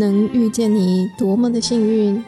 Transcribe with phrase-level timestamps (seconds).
[0.00, 2.24] 能遇见你多么的幸运！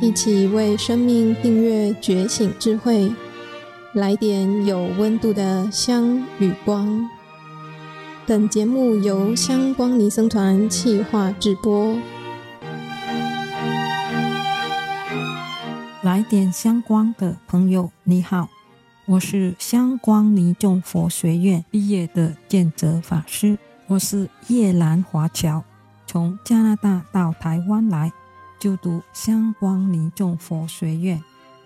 [0.00, 3.12] 一起为生命订阅觉醒智慧，
[3.92, 7.10] 来点有温度的香与光。
[8.24, 11.98] 本节目由香光尼僧团企划制播。
[16.04, 18.48] 来点香光的朋友，你好，
[19.06, 23.58] 我是香光尼众佛学院毕业的见泽法师，
[23.88, 25.64] 我是叶兰华侨。
[26.16, 28.10] 从加拿大到台湾来
[28.58, 31.22] 就读香光尼众佛学院，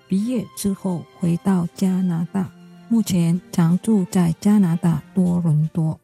[0.08, 2.50] 毕业之后回到加拿大，
[2.88, 6.00] 目前常住在加拿大多伦多。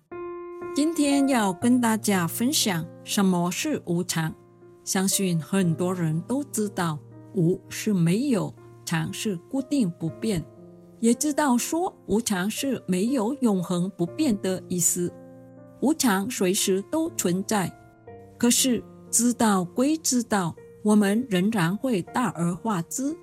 [0.77, 4.33] 今天要跟大家分享什么是无常。
[4.85, 7.01] 相信很多人都知道，
[7.35, 8.55] 无是没有，
[8.85, 10.45] 常是固定不变，
[11.01, 15.13] 也知道说无常是没有永恒不变的意思。
[15.81, 17.77] 无常随时都存在。
[18.39, 23.17] 可是知道归知道，我们仍然会大而化之，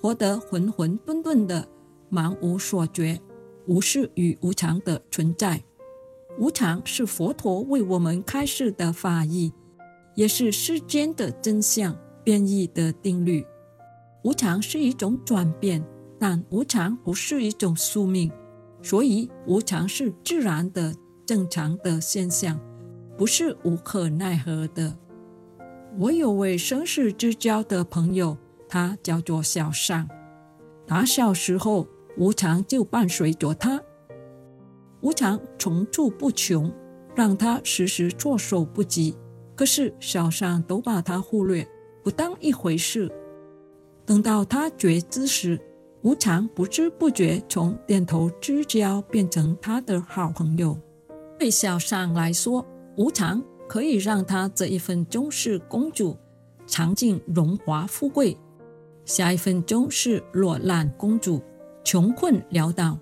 [0.00, 1.68] 活得浑浑沌沌的，
[2.10, 3.20] 茫无所觉。
[3.66, 5.62] 无视与无常的存在，
[6.38, 9.52] 无常是佛陀为我们开示的法义，
[10.14, 13.44] 也是世间的真相变异的定律。
[14.24, 15.84] 无常是一种转变，
[16.18, 18.32] 但无常不是一种宿命，
[18.80, 20.94] 所以无常是自然的、
[21.26, 22.58] 正常的现象。
[23.18, 24.96] 不是无可奈何的。
[25.98, 28.38] 我有位生死之交的朋友，
[28.68, 30.08] 他叫做小尚。
[30.86, 33.82] 打小时候，无常就伴随着他，
[35.00, 36.72] 无常层出不穷，
[37.16, 39.16] 让他时时措手不及。
[39.56, 41.68] 可是小尚都把他忽略，
[42.04, 43.10] 不当一回事。
[44.06, 45.60] 等到他觉知时，
[46.02, 50.78] 无常不知不觉从点头之交变成他的好朋友。
[51.36, 52.64] 对小尚来说，
[52.98, 56.16] 无常可以让他这一分钟是公主，
[56.66, 58.36] 尝尽荣华富贵；
[59.04, 61.40] 下一分钟是落难公主，
[61.84, 62.98] 穷困潦倒。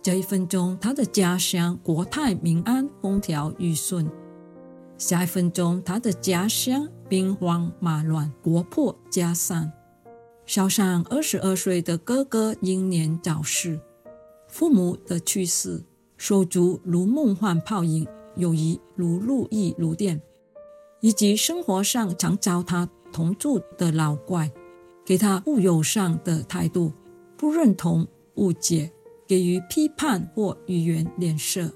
[0.00, 4.06] 这一分钟，他的家乡国泰民安，风调雨顺；
[4.96, 9.72] 下一分钟，他的家乡兵荒马乱，国破家散。
[10.46, 13.80] 小尚二十二岁的哥哥英年早逝，
[14.46, 15.82] 父母的去世，
[16.16, 18.06] 手足如梦幻泡影。
[18.36, 20.20] 友谊如路易如电，
[21.00, 24.50] 以及生活上常遭他同住的老怪，
[25.04, 26.92] 给他不友善的态度，
[27.36, 28.06] 不认同、
[28.36, 28.90] 误解，
[29.26, 31.70] 给予批判或语言脸色。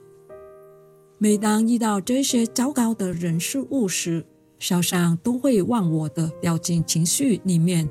[1.19, 4.25] 每当遇到这些糟糕的人事物时，
[4.59, 7.89] 小尚都会忘我的掉进情绪里面，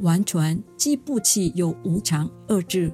[0.00, 2.92] 完全记不起有无常二字。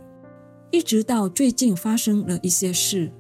[0.70, 3.12] 一直到最近发生了一些事。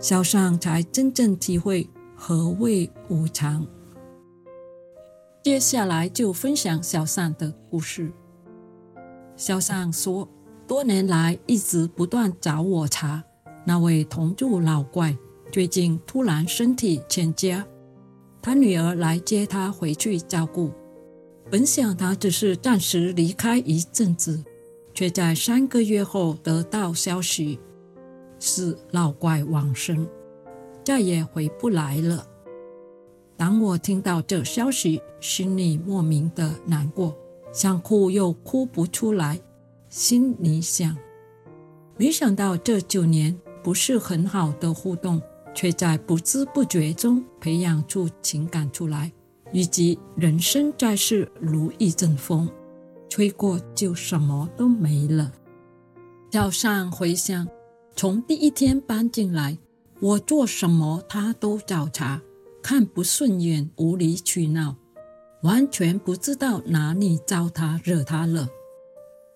[0.00, 3.66] 小尚才真正体会何谓无常。
[5.42, 8.12] 接下来就分享小尚的故事。
[9.36, 10.28] 小尚说，
[10.66, 13.22] 多年来一直不断找我茬，
[13.66, 15.16] 那位同住老怪
[15.52, 17.66] 最近突然身体欠佳，
[18.40, 20.70] 他女儿来接他回去照顾。
[21.50, 24.42] 本想他只是暂时离开一阵子，
[24.94, 27.60] 却在三个月后得到消息。
[28.46, 30.06] 是老怪往生，
[30.84, 32.26] 再也回不来了。
[33.38, 37.16] 当我听到这消息，心里莫名的难过，
[37.54, 39.40] 想哭又哭不出来。
[39.88, 40.94] 心里想，
[41.96, 45.22] 没想到这九年不是很好的互动，
[45.54, 49.10] 却在不知不觉中培养出情感出来。
[49.52, 52.50] 以及人生在世如一阵风，
[53.08, 55.32] 吹过就什么都没了。
[56.30, 57.48] 早上回想。
[57.96, 59.56] 从第一天搬进来，
[60.00, 62.20] 我做什么他都找茬，
[62.60, 64.74] 看不顺眼，无理取闹，
[65.42, 68.48] 完全不知道哪里招他惹他了。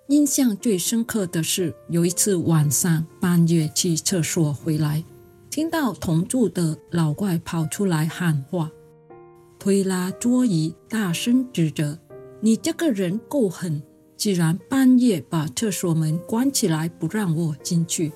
[0.09, 5.05] 印象最深刻的是有一次晚上半夜去厕所回来，
[5.49, 8.73] 听到同住的老怪跑出来喊话，
[9.61, 11.97] 推拉桌椅，大声指责
[12.43, 13.81] ：“你这个人够狠，
[14.17, 18.11] 竟然半夜把厕所门关起来不让我进去。”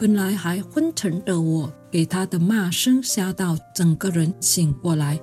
[0.00, 5.20] 本来还昏沉的我，给他的骂声吓到整个人醒过来，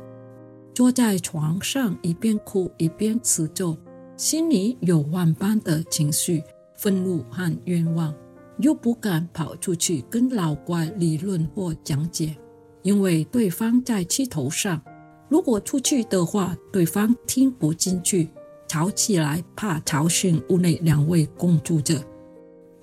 [0.71, 3.75] 坐在床上一边哭一边持咒，
[4.15, 6.43] 心里有万般的情绪，
[6.75, 8.13] 愤怒和冤枉，
[8.59, 12.37] 又不敢跑出去跟老怪理论或讲解，
[12.83, 14.79] 因为对方在气头上，
[15.27, 18.29] 如果出去的话，对方听不进去，
[18.67, 21.99] 吵起来怕吵醒屋内两位共住者，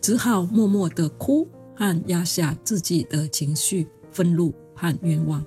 [0.00, 1.46] 只好默默的哭。
[1.74, 5.44] 和压下自己的情绪、愤怒和冤枉。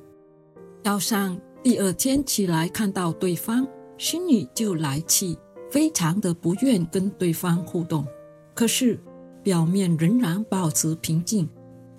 [0.84, 5.38] 早上第二天起来看到对方，心里就来气，
[5.70, 8.06] 非常的不愿跟对方互动。
[8.54, 9.00] 可是
[9.44, 11.50] 表面仍然保持平静，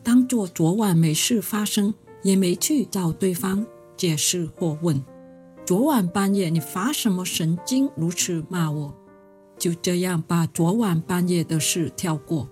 [0.03, 3.67] 当作昨晚没事发生，也没去找对方
[3.97, 5.05] 解释或问。
[5.67, 8.95] 昨晚半夜你发什么神经，如此骂我？
[9.59, 12.49] 就这样把昨晚半夜的事跳过。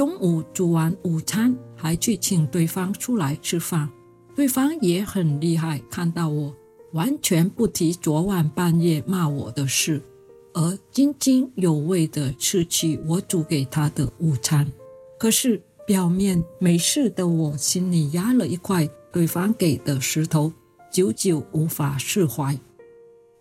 [0.00, 3.86] 中午煮完午餐，还去请对方出来吃饭。
[4.34, 6.56] 对方也很厉害，看到我
[6.94, 10.00] 完全不提昨晚半夜骂我的事，
[10.54, 14.72] 而津津有味地吃起我煮给他的午餐。
[15.18, 20.50] 可是表面没事的我，心里压了一块对方给的石头。
[20.90, 22.58] 久久无法释怀。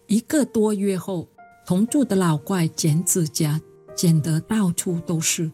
[0.08, 1.30] 一个多月后，
[1.66, 3.62] 同住的老怪剪指甲，
[3.96, 5.50] 剪得到处都是。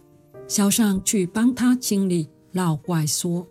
[0.47, 3.47] 小尚去帮他清理，老怪说：“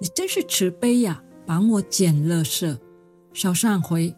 [0.00, 2.76] 你真是慈悲呀，帮我捡垃圾。”
[3.32, 4.14] 小尚回：“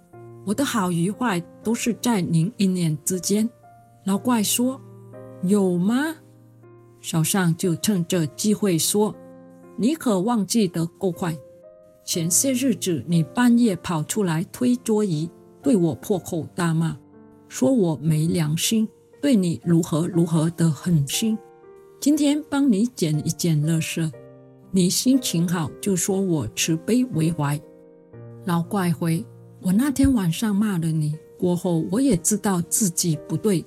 [0.46, 3.48] 我的好与坏都是在您一念之间。”
[4.06, 4.80] 老怪说
[5.44, 6.16] ：“有吗？”
[7.02, 9.14] 小尚就趁这机会说
[9.76, 11.36] ：“你可忘记得够快。”
[12.06, 15.30] 前些日子，你半夜跑出来推桌椅，
[15.62, 16.96] 对我破口大骂，
[17.48, 18.88] 说我没良心，
[19.20, 21.38] 对你如何如何的狠心。
[22.00, 24.12] 今天帮你捡一捡垃圾，
[24.70, 27.60] 你心情好就说我慈悲为怀。
[28.44, 29.24] 老怪回：
[29.60, 33.64] 我那天晚上骂了你，过后我也知道自己不对。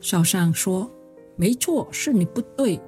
[0.00, 0.90] 小尚说：
[1.36, 2.80] 没错，是你不对。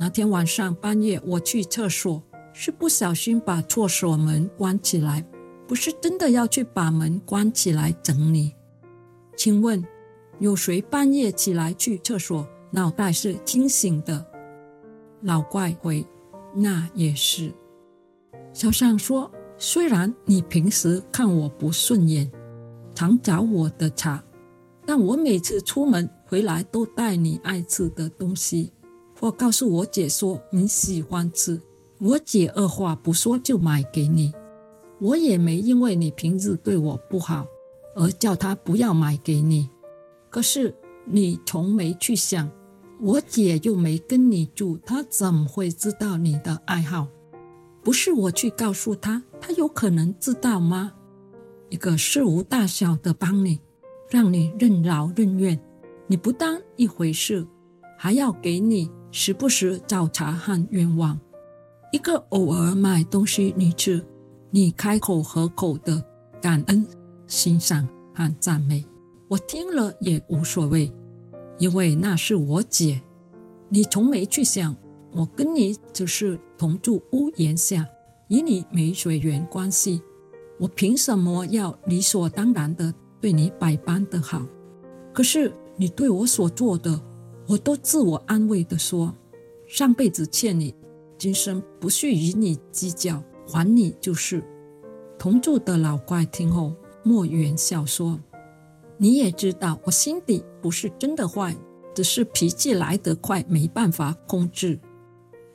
[0.00, 2.22] 那天晚上半夜我去厕所。
[2.56, 5.26] 是不小心把厕所门关起来，
[5.66, 8.54] 不是真的要去把门关起来整你。
[9.36, 9.84] 请问，
[10.38, 14.26] 有谁半夜起来去厕所，脑袋是清醒的？
[15.22, 16.04] 老怪回：
[16.56, 17.54] 那也是。
[18.52, 22.28] 小尚说：虽然你平时看我不顺眼，
[22.92, 24.20] 常找我的茬，
[24.84, 28.72] 但我每次出门回来都带你爱吃的东西，
[29.20, 31.62] 或告诉我姐说你喜欢吃。
[32.00, 34.32] 我姐二话不说就买给你，
[34.98, 37.46] 我也没因为你平日对我不好
[37.94, 39.70] 而叫她不要买给你。
[40.28, 40.74] 可是
[41.04, 42.50] 你从没去想，
[43.00, 47.08] 我姐又没跟你住，她怎么会知道你的爱好？
[47.82, 50.92] 不是我去告诉她，她有可能知道吗？
[51.70, 53.60] 一个事无大小的帮你，
[54.08, 55.60] 让你任劳任怨，
[56.06, 57.46] 你不当一回事，
[57.98, 61.18] 还要给你时不时找茬和冤枉。
[61.92, 64.04] 一个偶尔买东西你吃，
[64.50, 66.02] 你开口合口的
[66.40, 66.86] 感恩、
[67.26, 68.84] 欣赏和赞美，
[69.28, 70.92] 我听了也无所谓，
[71.58, 73.00] 因为那是我姐。
[73.68, 74.76] 你从没去想，
[75.12, 77.86] 我跟你只是同住屋檐下，
[78.28, 80.02] 与你没血缘关系，
[80.58, 84.46] 我凭什么要理所当然的对你百般的好？
[85.12, 87.00] 可是你对我所做的，
[87.46, 89.14] 我都自我安慰的说，
[89.66, 90.74] 上辈子欠你。
[91.16, 94.44] 今生不需与你计较，还你就是。
[95.16, 98.18] 同住的老怪听后，莫言笑说
[98.96, 101.56] ：“你也知道，我心底不是真的坏，
[101.94, 104.78] 只是脾气来得快，没办法控制。”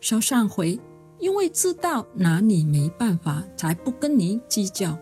[0.02, 0.80] 小尚回
[1.20, 4.98] ：“因为知道拿你没办法，才不跟你计较。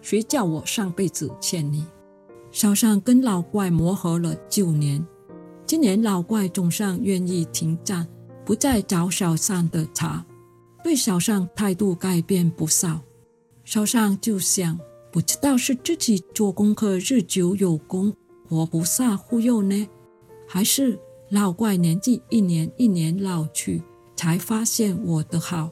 [0.00, 1.86] 谁叫我上辈子欠你？”
[2.50, 5.06] 小尚跟老怪磨合了九年，
[5.64, 8.06] 今年老怪总算愿意停战。
[8.42, 10.24] 不再找小尚的茬，
[10.82, 13.00] 对小尚态度改变不少。
[13.62, 14.76] 小尚就想，
[15.12, 18.14] 不知道是自己做功课日久有功，
[18.48, 19.88] 活菩萨忽悠呢，
[20.46, 20.98] 还是
[21.30, 23.82] 老怪年纪一年一年老去，
[24.14, 25.70] 才发现我的好。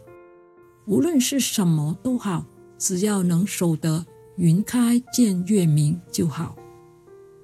[0.87, 2.45] 无论是什么都好，
[2.79, 4.05] 只要能守得
[4.37, 6.57] 云开见月明就好。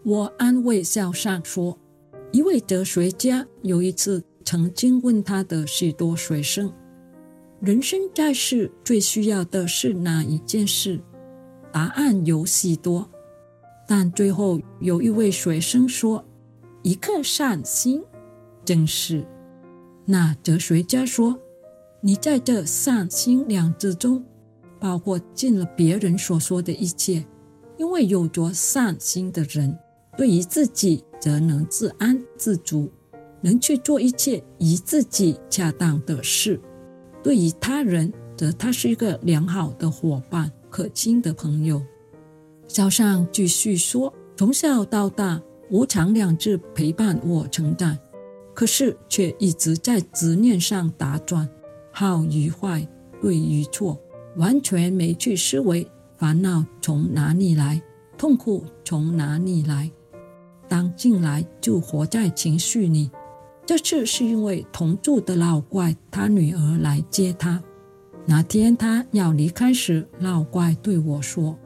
[0.05, 1.79] 我安慰小尚说，
[2.33, 4.25] 一位哲学家有一次。
[4.47, 6.71] 曾经问他的许多学生
[7.63, 11.01] ：“人生在世最需要的是哪一件事？”
[11.75, 13.11] 答案有许多，
[13.85, 16.25] 但最后有一位学生说
[16.85, 18.01] ：“一个善心。”
[18.65, 19.27] 正是。
[20.05, 21.37] 那哲学家说
[22.01, 24.25] ：“你在这善心两字中，
[24.79, 27.27] 包括尽了别人所说的一切，
[27.77, 29.77] 因为有着善心的人，
[30.17, 32.89] 对于自己则能自安自足。”
[33.43, 36.59] 能去做一切与自己恰当的事，
[37.21, 41.81] 对于他人，则他是一个良好的伙伴，可亲的朋友。
[42.67, 45.41] 小尚继续说：“从小到大，
[45.71, 47.97] 无常两字陪伴我成长，
[48.53, 51.49] 可是却一直在执念上打转，
[51.93, 52.85] 好与坏，
[53.23, 53.97] 对与错，
[54.37, 57.81] 完全没去思维烦恼从哪里来？
[58.19, 59.89] 痛苦从哪里来？
[60.69, 63.13] 当进来就活在情绪里。
[63.65, 67.63] 这次是因为同住的老怪他女儿来接他。
[68.27, 71.59] 那天他要离开时，老怪对我说：“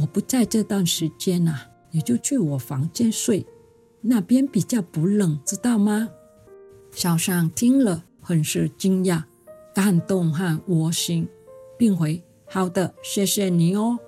[0.00, 3.46] 我不在这段时间啊，你就去我房间睡，
[4.00, 6.08] 那边比较不冷，知道吗？”
[6.90, 9.22] 小尚听了，很是惊讶、
[9.74, 11.28] 感动和窝心，
[11.76, 13.98] 并回：“好的，谢谢你哦。”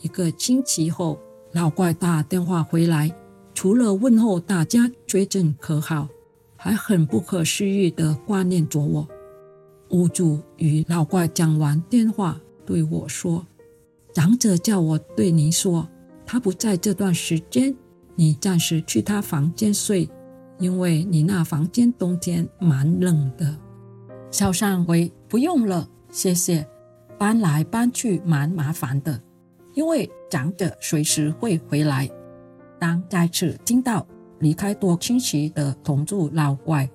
[0.00, 1.20] 一个星期后，
[1.52, 3.14] 老怪打电话回来，
[3.52, 6.08] 除了问候大家最近可好，
[6.56, 9.06] 还很不可思议地挂念着我。
[9.90, 13.46] 屋主与老怪讲完电话，对我说
[14.14, 15.88] ：“长者叫我对你说，
[16.24, 17.74] 他不在这段时间，
[18.14, 20.08] 你暂时去他房间睡，
[20.58, 23.56] 因为你那房间冬天蛮冷的。”
[24.30, 26.66] 小善回：“不用了，谢谢。
[27.18, 29.20] 搬来搬去蛮麻烦的，
[29.74, 32.08] 因为长者随时会回来。”
[32.78, 34.06] 当再次听到
[34.38, 36.88] 离开多亲戚的同住老怪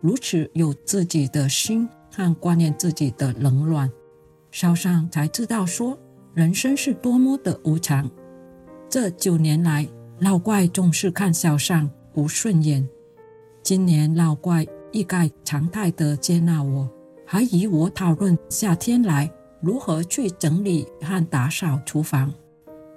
[0.00, 1.88] 如此有自己的心。
[2.10, 3.90] 看挂念自己的冷暖，
[4.50, 5.98] 小尚才知道说
[6.34, 8.10] 人生是多么的无常。
[8.88, 9.86] 这九年来，
[10.20, 12.88] 老怪总是看小尚不顺眼。
[13.62, 16.88] 今年老怪一改常态的接纳我，
[17.26, 22.32] 还与我讨论夏天来如何去整理和打扫厨房。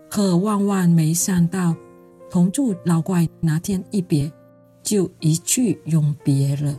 [0.09, 1.75] 可万万没想到，
[2.29, 4.31] 同住老怪那天一别，
[4.81, 6.77] 就一去永别了。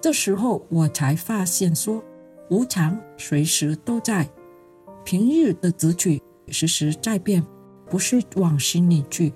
[0.00, 2.02] 这时候我才发现说，
[2.50, 4.30] 无常随时都在，
[5.04, 7.44] 平日的执取时时在变，
[7.90, 9.32] 不是往心里去。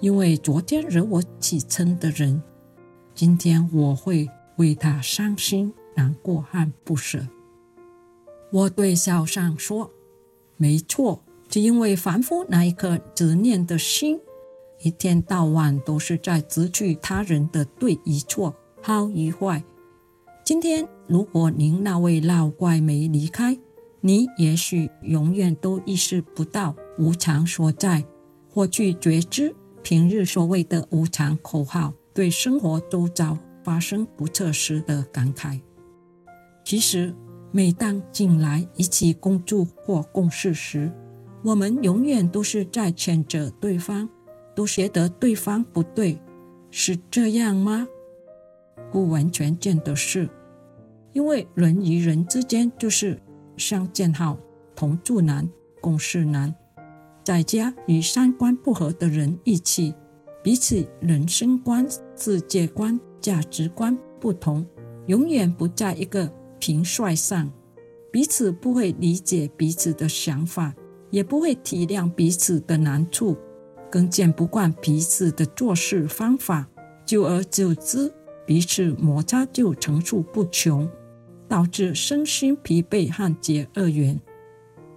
[0.00, 2.42] 因为昨天惹我起嗔的人，
[3.14, 7.26] 今天我会为他伤心、难过和不舍。
[8.52, 9.90] 我对小尚说
[10.56, 14.20] ：“没错，就因为凡夫那一颗执念的心，
[14.82, 19.64] 一天到晚都是在执取他人的对与错、好与坏。”
[20.48, 23.58] 今天，如果您那位老怪没离开，
[24.00, 28.02] 你也许永远都意识不到无常所在，
[28.48, 35.60] 或去觉知平日所谓的无常口号对生活周遭发生不测时的感慨。
[36.64, 37.14] 其实，
[37.52, 40.90] 每当进来一起共住或共事时，
[41.44, 44.08] 我们永远都是在谴责对方，
[44.54, 46.18] 都觉得对方不对，
[46.70, 47.86] 是这样吗？
[48.90, 50.26] 不完全见得是。
[51.18, 53.20] 因为人与人之间就是
[53.56, 54.38] 相见好，
[54.76, 56.54] 同住难，共事难。
[57.24, 59.92] 在家与三观不合的人一起，
[60.44, 61.84] 彼此人生观、
[62.16, 64.64] 世界观、价值观不同，
[65.08, 67.50] 永远不在一个频率上，
[68.12, 70.72] 彼此不会理解彼此的想法，
[71.10, 73.36] 也不会体谅彼此的难处，
[73.90, 76.68] 更见不惯彼此的做事方法，
[77.04, 78.14] 久而久之，
[78.46, 80.88] 彼此摩擦就层出不穷。
[81.48, 84.20] 导致身心疲惫和结恶缘，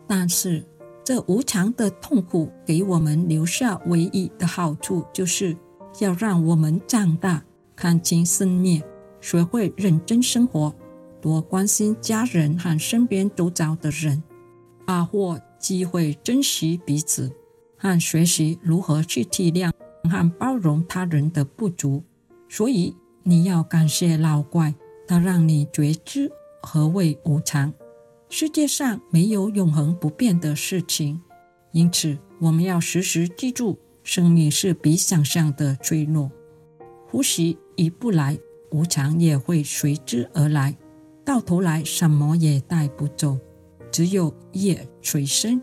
[0.05, 0.65] 但是
[1.03, 5.55] 这无常的痛苦给我们留下唯一的好处，就是
[5.99, 7.43] 要让我们长大，
[7.75, 8.83] 看清生灭，
[9.21, 10.75] 学会认真生活，
[11.21, 14.21] 多关心家人和身边周遭的人，
[14.85, 17.31] 把握机会珍惜彼此，
[17.77, 19.71] 和学习如何去体谅
[20.09, 22.03] 和包容他人的不足。
[22.49, 24.75] 所以你要感谢老怪，
[25.07, 26.31] 他让你觉知。
[26.61, 27.73] 何谓无常？
[28.29, 31.21] 世界上没有永恒不变的事情，
[31.73, 36.31] 因此我们要时时记住，生命是比想象的脆弱。
[37.09, 38.39] 呼吸一不来，
[38.71, 40.77] 无常也会随之而来，
[41.25, 43.37] 到头来什么也带不走，
[43.91, 45.61] 只有业随身，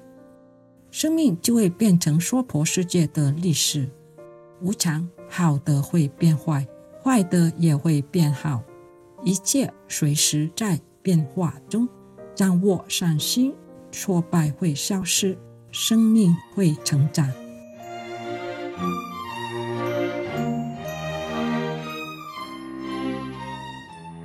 [0.90, 3.88] 生命就会变成娑婆世界的历史。
[4.61, 6.67] 无常，好的会变坏，
[7.02, 8.62] 坏的也会变好，
[9.25, 10.78] 一切随时在。
[11.08, 11.88] 变化中，
[12.34, 13.54] 掌握善心，
[13.90, 15.38] 挫败会消失，
[15.72, 17.26] 生命会成长。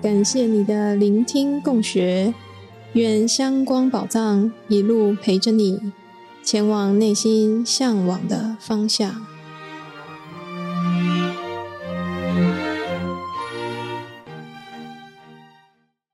[0.01, 2.33] 感谢你的聆听共学，
[2.91, 5.93] 愿香光宝藏一路陪着你，
[6.43, 9.32] 前往内心向往的方向。